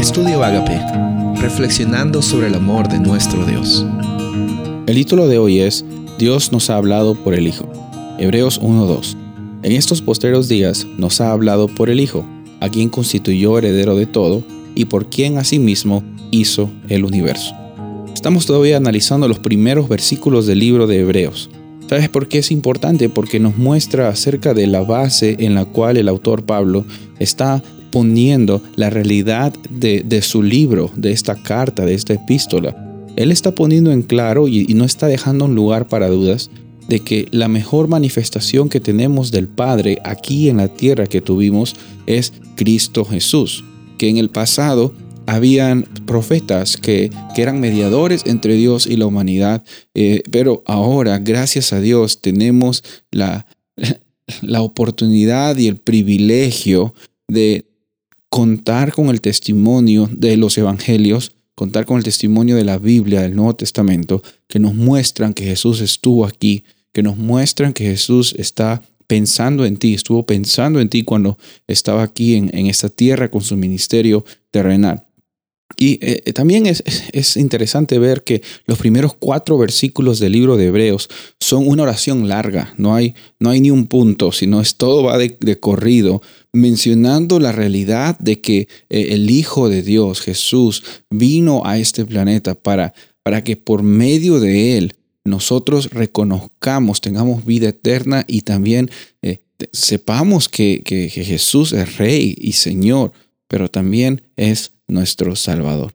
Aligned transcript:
Estudio 0.00 0.42
Agape, 0.42 0.80
reflexionando 1.42 2.22
sobre 2.22 2.46
el 2.46 2.54
amor 2.54 2.88
de 2.88 2.98
nuestro 2.98 3.44
Dios. 3.44 3.84
El 4.86 4.94
título 4.94 5.28
de 5.28 5.36
hoy 5.36 5.60
es 5.60 5.84
Dios 6.18 6.52
nos 6.52 6.70
ha 6.70 6.76
hablado 6.76 7.14
por 7.14 7.34
el 7.34 7.46
Hijo. 7.46 7.70
Hebreos 8.18 8.62
1.2. 8.62 9.14
En 9.62 9.72
estos 9.72 10.00
posteros 10.00 10.48
días 10.48 10.86
nos 10.96 11.20
ha 11.20 11.32
hablado 11.32 11.68
por 11.68 11.90
el 11.90 12.00
Hijo, 12.00 12.24
a 12.60 12.70
quien 12.70 12.88
constituyó 12.88 13.58
heredero 13.58 13.94
de 13.94 14.06
todo 14.06 14.42
y 14.74 14.86
por 14.86 15.10
quien 15.10 15.36
asimismo 15.36 16.02
hizo 16.30 16.70
el 16.88 17.04
universo. 17.04 17.54
Estamos 18.14 18.46
todavía 18.46 18.78
analizando 18.78 19.28
los 19.28 19.38
primeros 19.38 19.86
versículos 19.86 20.46
del 20.46 20.60
libro 20.60 20.86
de 20.86 21.00
Hebreos. 21.00 21.50
¿Sabes 21.90 22.08
por 22.08 22.26
qué 22.26 22.38
es 22.38 22.50
importante? 22.50 23.10
Porque 23.10 23.38
nos 23.38 23.58
muestra 23.58 24.08
acerca 24.08 24.54
de 24.54 24.66
la 24.66 24.80
base 24.80 25.36
en 25.40 25.54
la 25.54 25.66
cual 25.66 25.98
el 25.98 26.08
autor 26.08 26.46
Pablo 26.46 26.86
está 27.18 27.62
poniendo 27.90 28.62
la 28.76 28.90
realidad 28.90 29.52
de, 29.70 30.22
su 30.22 30.42
libro, 30.42 30.90
de 30.96 31.12
esta 31.12 31.34
carta, 31.34 31.84
de 31.84 31.94
esta 31.94 32.14
epístola. 32.14 32.76
Él 33.16 33.32
está 33.32 33.54
poniendo 33.54 33.92
en 33.92 34.02
claro 34.02 34.48
y, 34.48 34.66
no 34.74 34.84
está 34.84 35.06
dejando 35.06 35.46
un 35.46 35.54
lugar 35.54 35.88
para 35.88 36.08
dudas 36.08 36.50
de 36.88 37.00
que 37.00 37.28
la 37.30 37.48
mejor 37.48 37.88
manifestación 37.88 38.68
que 38.68 38.80
tenemos 38.80 39.30
del 39.30 39.48
Padre 39.48 39.98
aquí 40.04 40.48
en 40.48 40.56
la 40.56 40.68
tierra 40.68 41.06
que 41.06 41.20
tuvimos 41.20 41.76
es 42.06 42.32
Cristo 42.56 43.04
Jesús, 43.04 43.64
que 43.98 44.08
en 44.08 44.16
el 44.16 44.30
pasado 44.30 44.92
habían 45.26 45.82
profetas 46.06 46.76
que, 46.76 47.10
que, 47.34 47.42
eran 47.42 47.60
mediadores 47.60 48.26
entre 48.26 48.54
Dios 48.54 48.86
y 48.86 48.96
la 48.96 49.06
humanidad, 49.06 49.62
eh, 49.94 50.22
pero 50.30 50.64
ahora, 50.66 51.18
gracias 51.18 51.72
a 51.72 51.80
Dios, 51.80 52.20
tenemos 52.20 52.82
la, 53.12 53.46
la 54.42 54.62
oportunidad 54.62 55.56
y 55.56 55.68
el 55.68 55.76
privilegio 55.76 56.94
de 57.28 57.69
contar 58.30 58.92
con 58.92 59.08
el 59.08 59.20
testimonio 59.20 60.08
de 60.10 60.36
los 60.36 60.56
evangelios, 60.56 61.32
contar 61.54 61.84
con 61.84 61.98
el 61.98 62.04
testimonio 62.04 62.56
de 62.56 62.64
la 62.64 62.78
Biblia, 62.78 63.20
del 63.20 63.36
Nuevo 63.36 63.54
Testamento, 63.54 64.22
que 64.48 64.58
nos 64.58 64.74
muestran 64.74 65.34
que 65.34 65.44
Jesús 65.44 65.80
estuvo 65.80 66.24
aquí, 66.24 66.64
que 66.92 67.02
nos 67.02 67.18
muestran 67.18 67.72
que 67.72 67.84
Jesús 67.84 68.34
está 68.38 68.82
pensando 69.06 69.66
en 69.66 69.76
ti, 69.76 69.94
estuvo 69.94 70.24
pensando 70.24 70.80
en 70.80 70.88
ti 70.88 71.02
cuando 71.02 71.36
estaba 71.66 72.04
aquí 72.04 72.36
en, 72.36 72.66
esta 72.66 72.88
tierra 72.88 73.28
con 73.28 73.42
su 73.42 73.56
ministerio 73.56 74.24
terrenal. 74.52 75.04
Y 75.82 75.92
eh, 76.02 76.22
eh, 76.26 76.32
también 76.34 76.66
es, 76.66 76.84
es, 77.14 77.38
interesante 77.38 77.98
ver 77.98 78.22
que 78.22 78.42
los 78.66 78.76
primeros 78.76 79.14
cuatro 79.14 79.56
versículos 79.56 80.18
del 80.18 80.32
libro 80.32 80.58
de 80.58 80.66
Hebreos 80.66 81.08
son 81.40 81.66
una 81.66 81.84
oración 81.84 82.28
larga, 82.28 82.74
no 82.76 82.94
hay, 82.94 83.14
no 83.38 83.48
hay 83.48 83.62
ni 83.62 83.70
un 83.70 83.86
punto, 83.86 84.30
sino 84.30 84.60
es 84.60 84.76
todo 84.76 85.04
va 85.04 85.16
de, 85.16 85.58
corrido, 85.58 86.20
mencionando 86.52 87.40
la 87.40 87.52
realidad 87.52 88.18
de 88.18 88.42
que 88.42 88.68
eh, 88.90 89.06
el 89.12 89.30
Hijo 89.30 89.70
de 89.70 89.82
Dios, 89.82 90.20
Jesús, 90.20 90.84
vino 91.08 91.62
a 91.64 91.78
este 91.78 92.04
planeta 92.04 92.54
para, 92.54 92.92
para 93.22 93.42
que 93.42 93.56
por 93.56 93.82
medio 93.82 94.38
de 94.38 94.76
Él 94.76 94.92
nosotros 95.24 95.88
reconozcamos, 95.88 97.00
tengamos 97.00 97.46
vida 97.46 97.70
eterna 97.70 98.26
y 98.28 98.42
también 98.42 98.90
sepamos 99.72 100.50
que, 100.50 100.82
que 100.82 101.08
Jesús 101.08 101.72
es 101.72 101.96
Rey 101.96 102.34
y 102.38 102.52
Señor, 102.52 103.12
pero 103.50 103.68
también 103.68 104.22
es 104.36 104.74
nuestro 104.86 105.34
Salvador. 105.34 105.92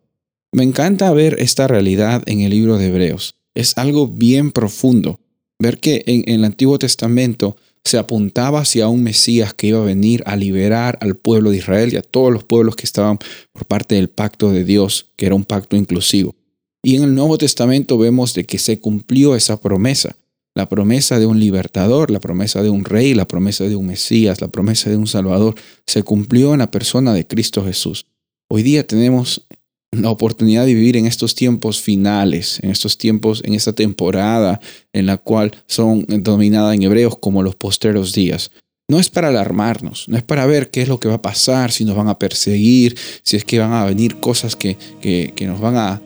Me 0.52 0.64
encanta 0.64 1.11
ver 1.14 1.38
esta 1.39 1.70
realidad 1.70 2.22
en 2.25 2.42
el 2.42 2.50
libro 2.50 2.78
de 2.78 2.88
Hebreos. 2.88 3.36
Es 3.56 3.78
algo 3.78 4.09
bien 4.09 4.52
profundo. 4.52 5.22
Ver 5.58 5.80
que 5.80 6.03
en, 6.06 6.23
el 6.28 6.44
Antiguo 6.44 6.78
Testamento 6.78 7.56
se 7.86 7.98
apuntaba 7.98 8.59
hacia 8.59 8.89
un 8.89 9.03
Mesías 9.03 9.53
que 9.53 9.67
iba 9.67 9.80
a 9.80 9.86
venir 9.86 10.22
a 10.26 10.36
liberar 10.36 10.98
al 11.00 11.16
pueblo 11.16 11.52
de 11.52 11.58
Israel 11.58 11.94
y 11.94 11.95
a 11.95 12.02
todos 12.02 12.33
los 12.33 12.44
pueblos 12.44 12.76
que 12.76 12.86
estaban 12.86 13.20
por 13.53 13.66
parte 13.66 13.95
del 13.95 14.09
pacto 14.09 14.52
de 14.52 14.66
Dios, 14.66 15.11
que 15.16 15.26
era 15.26 15.36
un 15.36 15.45
pacto 15.45 15.78
inclusivo. 15.78 16.36
Y 16.83 16.98
en 16.98 17.03
el 17.03 17.16
Nuevo 17.16 17.38
Testamento 17.38 17.98
vemos 17.98 18.33
de 18.33 18.44
que 18.44 18.59
se 18.59 18.81
cumplió 18.81 19.33
esa 19.33 19.61
promesa, 19.61 20.17
la 20.55 20.70
promesa 20.70 21.20
de 21.20 21.26
un 21.26 21.39
libertador, 21.39 22.10
la 22.10 22.21
promesa 22.21 22.64
de 22.64 22.70
un 22.70 22.86
rey, 22.86 23.14
la 23.14 23.27
promesa 23.27 23.66
de 23.66 23.76
un 23.76 23.86
Mesías, 23.86 24.42
la 24.42 24.48
promesa 24.48 24.89
de 24.89 24.98
un 24.98 25.05
Salvador, 25.05 25.55
se 25.86 26.04
cumplió 26.04 26.54
en 26.54 26.60
la 26.60 26.71
persona 26.71 27.14
de 27.14 27.27
Cristo 27.27 27.64
Jesús. 27.64 28.08
Hoy 28.49 28.64
día 28.64 28.88
tenemos 28.88 29.45
la 29.92 30.10
oportunidad 30.10 30.65
de 30.65 30.73
vivir 30.73 30.98
en 30.98 31.08
estos 31.08 31.36
tiempos 31.36 31.82
finales, 31.82 32.60
en 32.61 32.70
estos 32.70 32.98
tiempos, 32.98 33.42
en 33.44 33.54
esta 33.54 33.73
temporada 33.73 34.60
en 34.94 35.05
la 35.05 35.17
cual 35.17 35.52
son 35.67 36.05
dominadas 36.08 36.76
en 36.76 36.83
hebreos 36.83 37.17
como 37.17 37.44
los 37.44 37.55
posteros 37.55 38.14
días. 38.14 38.52
No 38.88 38.99
es 38.99 39.10
para 39.10 39.30
alarmarnos, 39.30 40.08
no 40.08 40.15
es 40.15 40.23
para 40.23 40.45
ver 40.45 40.70
qué 40.70 40.83
es 40.83 40.88
lo 40.88 40.99
que 40.99 41.08
va 41.08 41.15
a 41.15 41.21
pasar, 41.21 41.71
si 41.71 41.86
nos 41.86 41.95
van 41.95 42.08
a 42.08 42.20
perseguir, 42.20 42.95
si 43.23 43.36
es 43.36 43.44
que 43.44 43.60
van 43.60 43.73
a 43.73 43.86
venir 43.86 44.20
cosas 44.20 44.55
que, 44.55 44.77
que, 45.02 45.48
nos 45.48 45.60
van 45.60 45.76
a, 45.76 46.02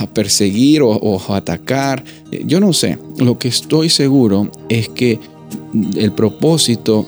a, 0.00 0.06
perseguir 0.06 0.82
o, 0.82 0.90
o 0.90 1.34
atacar. 1.34 2.04
Yo 2.44 2.60
no 2.60 2.72
sé, 2.72 2.98
lo 3.18 3.38
que 3.38 3.48
estoy 3.48 3.88
seguro 3.88 4.50
es 4.68 4.88
que 4.88 5.18
el 5.96 6.12
propósito 6.12 7.06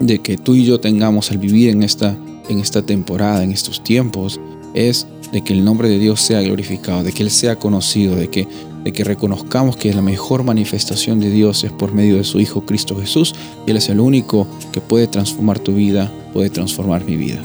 de 0.00 0.18
que 0.18 0.36
tú 0.36 0.54
y 0.54 0.64
yo 0.64 0.80
tengamos 0.80 1.30
al 1.30 1.38
vivir 1.38 1.70
en 1.70 1.82
esta 1.82 2.16
en 2.50 2.58
esta 2.58 2.82
temporada, 2.82 3.42
en 3.42 3.52
estos 3.52 3.82
tiempos, 3.82 4.40
es 4.74 5.06
de 5.32 5.42
que 5.42 5.52
el 5.52 5.64
nombre 5.64 5.88
de 5.88 5.98
Dios 5.98 6.20
sea 6.20 6.42
glorificado, 6.42 7.04
de 7.04 7.12
que 7.12 7.22
Él 7.22 7.30
sea 7.30 7.56
conocido, 7.56 8.16
de 8.16 8.28
que, 8.28 8.46
de 8.84 8.92
que 8.92 9.04
reconozcamos 9.04 9.76
que 9.76 9.92
la 9.94 10.02
mejor 10.02 10.42
manifestación 10.42 11.20
de 11.20 11.30
Dios 11.30 11.64
es 11.64 11.72
por 11.72 11.92
medio 11.92 12.16
de 12.16 12.24
su 12.24 12.40
Hijo 12.40 12.66
Cristo 12.66 12.96
Jesús 12.98 13.34
y 13.66 13.70
Él 13.70 13.76
es 13.76 13.88
el 13.88 14.00
único 14.00 14.46
que 14.72 14.80
puede 14.80 15.06
transformar 15.06 15.58
tu 15.60 15.74
vida, 15.74 16.12
puede 16.32 16.50
transformar 16.50 17.04
mi 17.04 17.16
vida. 17.16 17.40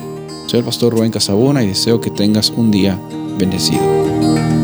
Soy 0.48 0.60
el 0.60 0.66
pastor 0.66 0.94
Rubén 0.94 1.12
Casabona 1.12 1.64
y 1.64 1.68
deseo 1.68 2.02
que 2.02 2.10
tengas 2.10 2.50
un 2.50 2.72
día 2.72 3.00
bendecido. 3.38 4.55